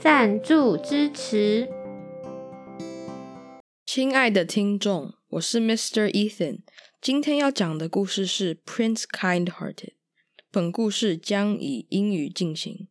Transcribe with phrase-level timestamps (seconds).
[0.00, 1.68] 赞助支持。
[3.84, 6.10] 亲爱的听众，我是 Mr.
[6.10, 6.60] Ethan。
[7.00, 9.94] 今天要讲的故事是 Prince Kindhearted。
[10.50, 12.88] 本故事将以英语进行。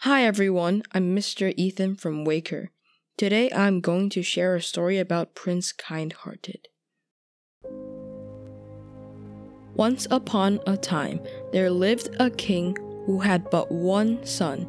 [0.00, 1.54] Hi everyone, I'm Mr.
[1.54, 2.68] Ethan from Waker.
[3.16, 6.68] Today I'm going to share a story about Prince Kindhearted.
[9.76, 11.20] Once upon a time,
[11.52, 14.67] there lived a king who had but one son,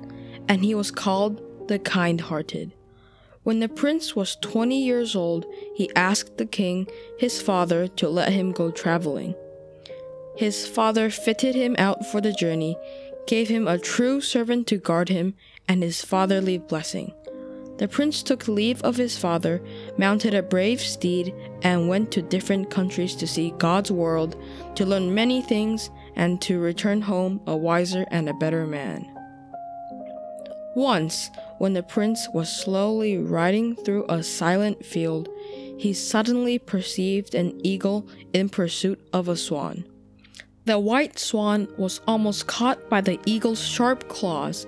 [0.48, 2.72] and he was called the Kind Hearted.
[3.42, 6.86] When the prince was 20 years old, he asked the king,
[7.18, 9.34] his father, to let him go traveling.
[10.36, 12.76] His father fitted him out for the journey,
[13.26, 15.34] gave him a true servant to guard him,
[15.68, 17.14] and his fatherly blessing.
[17.78, 19.62] The prince took leave of his father,
[19.96, 24.36] mounted a brave steed, and went to different countries to see God's world,
[24.74, 25.88] to learn many things,
[26.20, 29.10] and to return home a wiser and a better man.
[30.76, 35.30] Once, when the prince was slowly riding through a silent field,
[35.78, 39.82] he suddenly perceived an eagle in pursuit of a swan.
[40.66, 44.66] The white swan was almost caught by the eagle's sharp claws.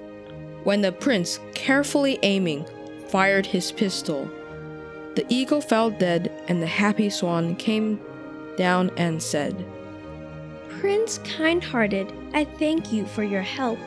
[0.64, 2.64] When the prince, carefully aiming,
[3.08, 4.24] fired his pistol.
[5.16, 8.00] The eagle fell dead, and the happy swan came
[8.56, 9.54] down and said,
[10.82, 13.78] Prince kind hearted, I thank you for your help.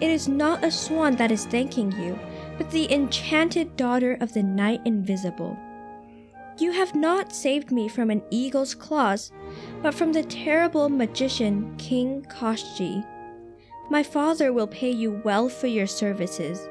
[0.00, 2.18] It is not a swan that is thanking you,
[2.56, 5.54] but the enchanted daughter of the Knight Invisible.
[6.56, 9.32] You have not saved me from an eagle's claws,
[9.82, 13.06] but from the terrible magician King Koshji.
[13.90, 16.66] My father will pay you well for your services.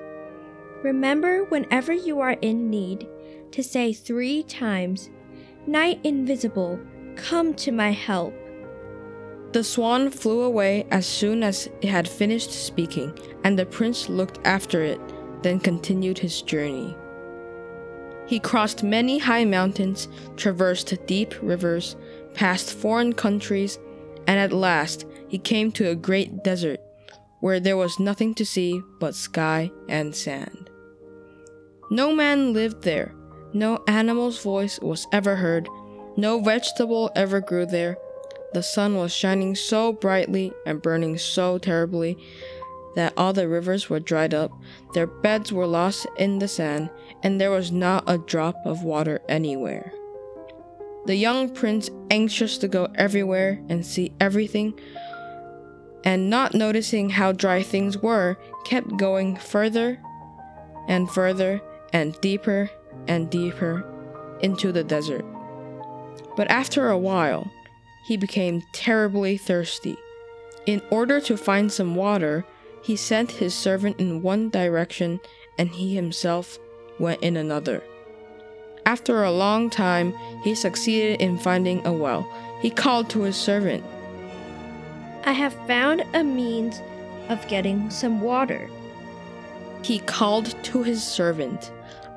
[0.82, 3.08] Remember, whenever you are in need,
[3.52, 5.12] to say three times,
[5.68, 6.80] Knight Invisible,
[7.16, 8.34] come to my help.
[9.52, 14.40] The swan flew away as soon as it had finished speaking, and the prince looked
[14.46, 15.00] after it,
[15.42, 16.96] then continued his journey.
[18.28, 21.96] He crossed many high mountains, traversed deep rivers,
[22.36, 23.80] passed foreign countries,
[24.28, 26.80] and at last he came to a great desert
[27.40, 30.70] where there was nothing to see but sky and sand.
[31.90, 33.16] No man lived there,
[33.54, 35.68] no animal's voice was ever heard,
[36.18, 37.98] no vegetable ever grew there.
[38.54, 42.18] The sun was shining so brightly and burning so terribly
[42.96, 44.52] that all the rivers were dried up,
[44.94, 46.90] their beds were lost in the sand,
[47.22, 49.94] and there was not a drop of water anywhere.
[51.06, 54.80] The young prince, anxious to go everywhere and see everything,
[56.04, 60.00] and not noticing how dry things were, kept going further
[60.88, 61.62] and further
[61.94, 62.70] and deeper
[63.08, 63.86] and deeper
[64.42, 65.26] into the desert.
[66.36, 67.50] But after a while,
[68.04, 69.98] he became terribly thirsty.
[70.66, 72.46] In order to find some water,
[72.84, 75.20] he sent his servant in one direction
[75.58, 76.58] and he himself
[77.00, 77.84] went in another.
[78.86, 82.28] After a long time, he succeeded in finding a well.
[82.62, 83.84] He called to his servant,
[85.26, 86.82] I have found a means
[87.28, 88.70] of getting some water.
[89.84, 91.72] He called to his servant,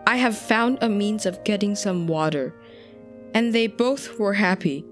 [0.07, 2.55] I have found a means of getting some water.
[3.35, 4.85] And they both were happy,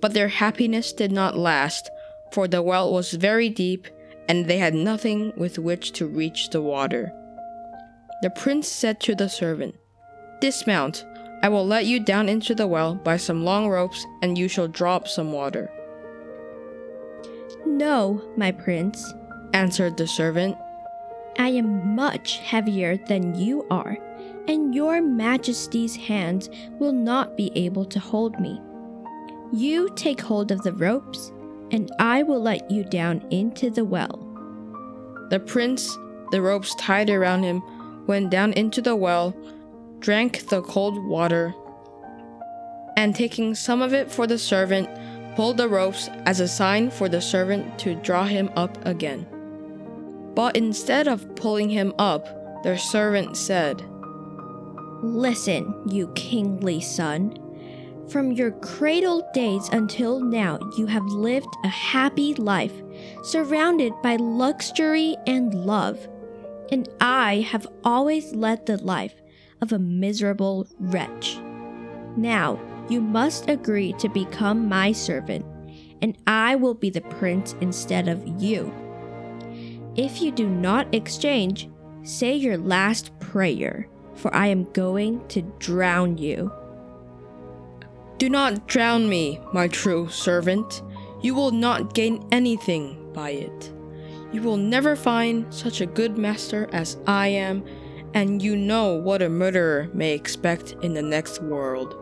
[0.00, 1.90] but their happiness did not last,
[2.32, 3.86] for the well was very deep,
[4.28, 7.12] and they had nothing with which to reach the water.
[8.22, 9.76] The prince said to the servant,
[10.40, 11.04] Dismount,
[11.42, 14.68] I will let you down into the well by some long ropes, and you shall
[14.68, 15.70] draw up some water.
[17.64, 19.14] No, my prince,
[19.52, 20.56] answered the servant.
[21.38, 23.96] I am much heavier than you are
[24.48, 26.48] and your majesty's hands
[26.78, 28.60] will not be able to hold me.
[29.52, 31.32] You take hold of the ropes,
[31.70, 34.24] and I will let you down into the well.
[35.30, 35.96] The prince,
[36.32, 37.62] the ropes tied around him,
[38.06, 39.34] went down into the well,
[40.00, 41.54] drank the cold water,
[42.96, 44.88] and taking some of it for the servant,
[45.34, 49.26] pulled the ropes as a sign for the servant to draw him up again.
[50.34, 53.82] But instead of pulling him up, the servant said,
[55.02, 57.38] Listen, you kingly son.
[58.10, 62.72] From your cradle days until now, you have lived a happy life,
[63.22, 66.08] surrounded by luxury and love.
[66.70, 69.14] and I have always led the life
[69.60, 71.38] of a miserable wretch.
[72.16, 75.44] Now you must agree to become my servant,
[76.02, 78.72] and I will be the prince instead of you.
[79.96, 81.68] If you do not exchange,
[82.02, 86.52] say your last prayer, for I am going to drown you.
[88.18, 90.82] Do not drown me, my true servant.
[91.22, 93.72] You will not gain anything by it.
[94.32, 97.64] You will never find such a good master as I am,
[98.14, 101.96] and you know what a murderer may expect in the next world.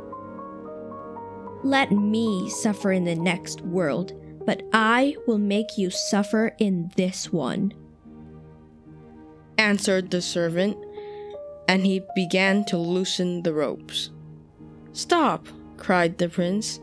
[1.63, 4.13] Let me suffer in the next world,
[4.47, 7.75] but I will make you suffer in this one.
[9.59, 10.77] Answered the servant,
[11.69, 14.11] and he began to loosen the ropes.
[14.93, 16.81] Stop, cried the prince.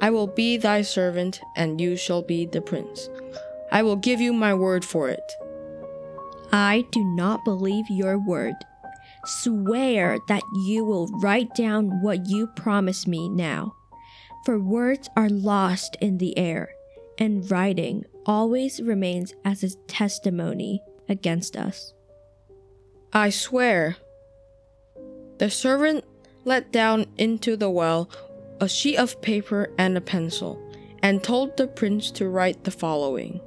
[0.00, 3.08] I will be thy servant, and you shall be the prince.
[3.72, 5.32] I will give you my word for it.
[6.52, 8.54] I do not believe your word.
[9.24, 13.74] Swear that you will write down what you promise me now.
[14.44, 16.70] For words are lost in the air,
[17.18, 21.92] and writing always remains as a testimony against us.
[23.12, 23.96] I swear.
[25.38, 26.04] The servant
[26.44, 28.08] let down into the well
[28.60, 30.60] a sheet of paper and a pencil,
[31.02, 33.40] and told the prince to write the following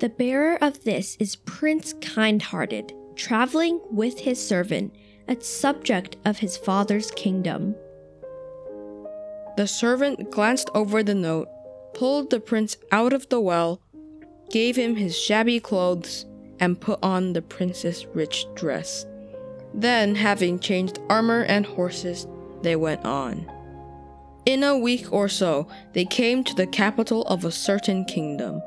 [0.00, 4.94] The bearer of this is Prince Kindhearted, traveling with his servant,
[5.28, 7.74] a subject of his father's kingdom.
[9.56, 11.48] The servant glanced over the note,
[11.94, 13.82] pulled the prince out of the well,
[14.50, 16.24] gave him his shabby clothes,
[16.58, 19.04] and put on the prince's rich dress.
[19.74, 22.26] Then, having changed armor and horses,
[22.62, 23.50] they went on.
[24.44, 28.60] In a week or so, they came to the capital of a certain kingdom.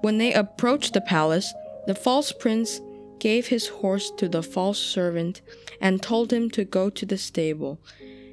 [0.00, 1.54] When they approached the palace,
[1.86, 2.80] the false prince
[3.20, 5.40] gave his horse to the false servant
[5.80, 7.78] and told him to go to the stable,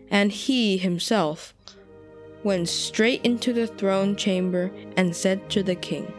[0.09, 1.53] and he himself
[2.43, 6.11] went straight into the throne chamber and said to the king,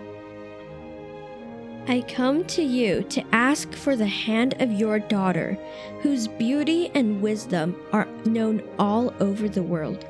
[1.88, 5.58] I come to you to ask for the hand of your daughter,
[6.02, 10.06] whose beauty and wisdom are known all over the world.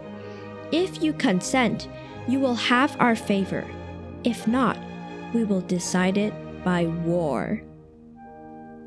[0.73, 1.89] If you consent,
[2.27, 3.65] you will have our favor.
[4.25, 4.79] If not,
[5.35, 6.33] we will decide it
[6.65, 7.63] by war.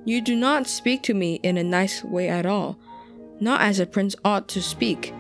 [0.04, 2.78] You do not speak to me in a nice way at all,
[3.40, 5.14] not as a prince ought to speak,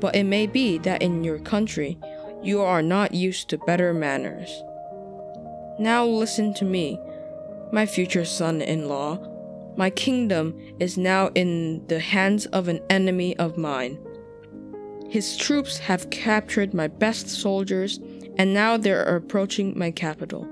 [0.00, 1.98] but it may be that in your country
[2.42, 4.50] you are not used to better manners.
[5.78, 6.98] Now listen to me,
[7.72, 9.18] my future son in law.
[9.76, 13.98] My kingdom is now in the hands of an enemy of mine.
[15.08, 18.00] His troops have captured my best soldiers,
[18.38, 20.46] and now they are approaching my capital.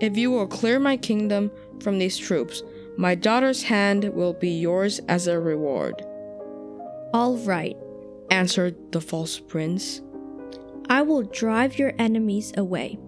[0.00, 1.50] If you will clear my kingdom
[1.80, 2.62] from these troops,
[2.96, 6.04] my daughter's hand will be yours as a reward.
[7.12, 7.76] All right,
[8.30, 10.00] answered the false prince.
[10.88, 12.98] I will drive your enemies away.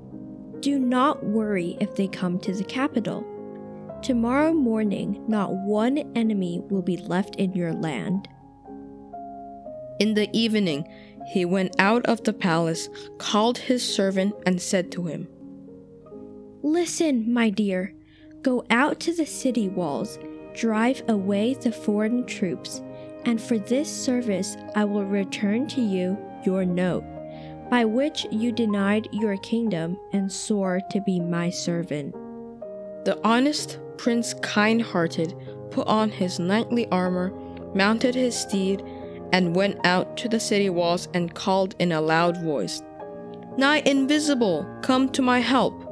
[0.60, 3.24] Do not worry if they come to the capital.
[4.02, 8.28] Tomorrow morning, not one enemy will be left in your land.
[9.98, 10.86] In the evening,
[11.32, 15.28] he went out of the palace, called his servant, and said to him,
[16.62, 17.94] Listen, my dear,
[18.42, 20.18] go out to the city walls,
[20.54, 22.80] drive away the foreign troops,
[23.24, 27.04] and for this service I will return to you your note,
[27.70, 32.14] by which you denied your kingdom and swore to be my servant.
[33.04, 35.34] The honest Prince Kind Hearted
[35.70, 37.32] put on his knightly armor,
[37.74, 38.82] mounted his steed,
[39.32, 42.82] and went out to the city walls and called in a loud voice,
[43.56, 45.84] Knight Invisible, come to my help.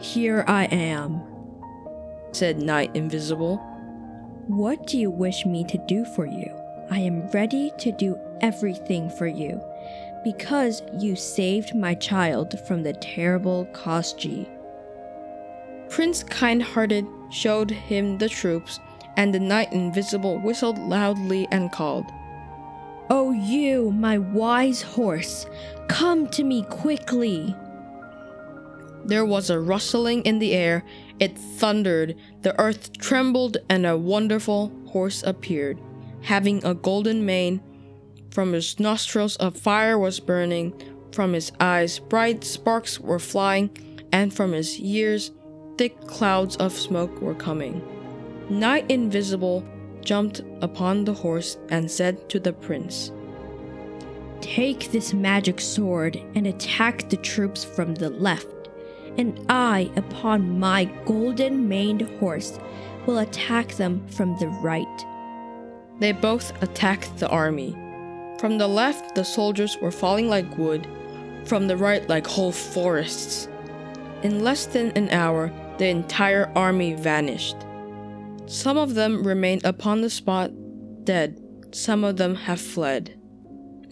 [0.00, 1.22] Here I am,
[2.32, 3.58] said Knight Invisible.
[4.48, 6.52] What do you wish me to do for you?
[6.90, 9.60] I am ready to do everything for you,
[10.22, 14.48] because you saved my child from the terrible Kosji.
[15.88, 18.78] Prince Kindhearted showed him the troops,
[19.16, 22.06] and the Knight Invisible whistled loudly and called,
[23.08, 25.46] Oh, you, my wise horse,
[25.88, 27.54] come to me quickly.
[29.04, 30.84] There was a rustling in the air,
[31.20, 35.80] it thundered, the earth trembled, and a wonderful horse appeared,
[36.22, 37.62] having a golden mane.
[38.32, 40.74] From his nostrils a fire was burning,
[41.12, 43.70] from his eyes bright sparks were flying,
[44.12, 45.30] and from his ears
[45.78, 47.82] thick clouds of smoke were coming.
[48.48, 49.64] Knight Invisible
[50.06, 53.12] jumped upon the horse and said to the prince,
[54.40, 58.46] Take this magic sword and attack the troops from the left,
[59.18, 62.58] and I, upon my golden maned horse,
[63.04, 65.06] will attack them from the right.
[65.98, 67.76] They both attacked the army.
[68.38, 70.86] From the left, the soldiers were falling like wood,
[71.44, 73.48] from the right, like whole forests.
[74.22, 77.56] In less than an hour, the entire army vanished.
[78.46, 80.52] Some of them remained upon the spot,
[81.04, 81.40] dead,
[81.72, 83.18] some of them have fled.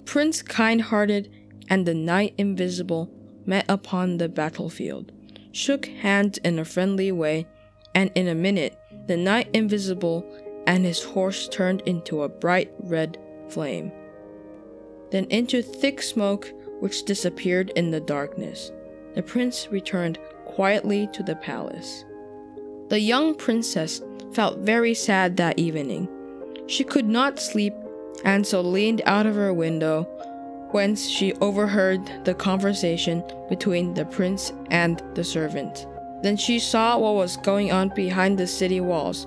[0.04, 1.30] Prince Kind Hearted
[1.68, 3.10] and the Knight Invisible
[3.46, 5.10] met upon the battlefield,
[5.52, 7.46] shook hands in a friendly way,
[7.94, 10.24] and in a minute, the Knight Invisible
[10.66, 13.18] and his horse turned into a bright red
[13.48, 13.90] flame,
[15.10, 18.70] then into thick smoke which disappeared in the darkness.
[19.14, 22.04] The prince returned quietly to the palace.
[22.88, 26.08] The young princess felt very sad that evening.
[26.66, 27.74] She could not sleep
[28.24, 30.04] and so leaned out of her window,
[30.70, 35.86] whence she overheard the conversation between the prince and the servant.
[36.22, 39.26] Then she saw what was going on behind the city walls.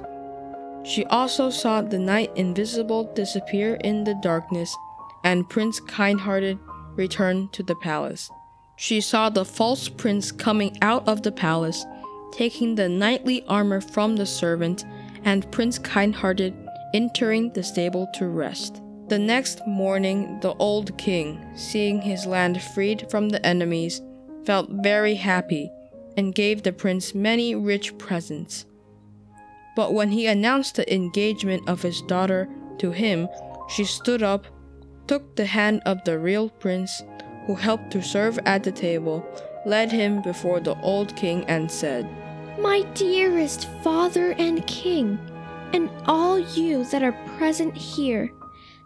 [0.83, 4.75] She also saw the knight invisible disappear in the darkness
[5.23, 6.57] and Prince Kindhearted
[6.95, 8.29] return to the palace.
[8.77, 11.85] She saw the false prince coming out of the palace,
[12.37, 14.85] taking the knightly armor from the servant,
[15.25, 16.53] and Prince Kindhearted
[16.93, 18.79] entering the stable to rest.
[19.07, 24.01] The next morning, the old king, seeing his land freed from the enemies,
[24.45, 25.71] felt very happy
[26.15, 28.65] and gave the prince many rich presents.
[29.75, 33.27] But when he announced the engagement of his daughter to him,
[33.69, 34.45] she stood up,
[35.07, 37.01] took the hand of the real prince,
[37.47, 39.25] who helped to serve at the table,
[39.65, 42.07] led him before the old king, and said,
[42.59, 45.19] My dearest father and king,
[45.73, 48.33] and all you that are present here,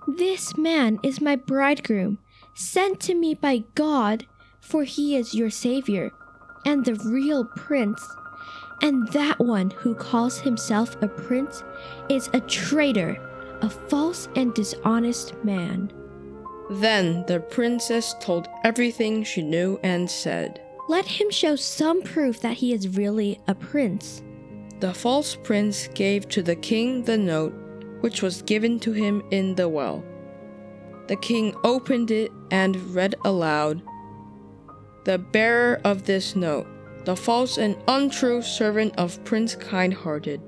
[0.08, 2.18] this man is my bridegroom,
[2.54, 4.26] sent to me by God,
[4.60, 6.12] for he is your Savior,
[6.66, 8.06] and the real prince.
[8.82, 11.64] And that one who calls himself a prince
[12.10, 13.18] is a traitor,
[13.62, 15.94] a false and dishonest man.
[16.72, 22.58] Then the princess told everything she knew and said, Let him show some proof that
[22.58, 24.22] he is really a prince.
[24.82, 27.54] The false prince gave to the king the note
[28.02, 30.04] which was given to him in the well.
[31.08, 33.82] The king opened it and read aloud
[35.06, 36.68] The bearer of this note,
[37.06, 40.42] the false and untrue servant of Prince Kindhearted,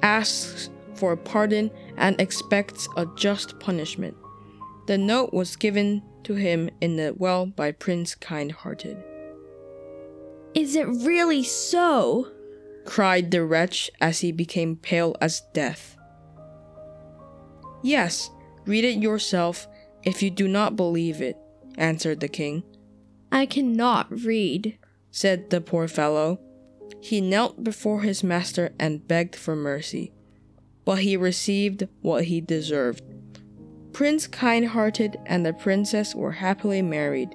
[0.00, 4.16] asks for pardon and expects a just punishment.
[4.86, 9.11] The note was given to him in the well by Prince Kindhearted.
[10.54, 12.28] Is it really so?
[12.84, 15.96] cried the wretch as he became pale as death.
[17.82, 18.30] Yes,
[18.66, 19.66] read it yourself
[20.04, 21.36] if you do not believe it,
[21.78, 22.64] answered the king.
[23.30, 24.78] I cannot read,
[25.10, 26.38] said the poor fellow.
[27.00, 30.12] He knelt before his master and begged for mercy,
[30.84, 33.02] but he received what he deserved.
[33.92, 37.34] Prince Kindhearted and the princess were happily married,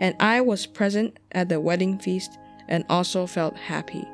[0.00, 2.38] and I was present at the wedding feast
[2.68, 4.08] and also felt happy.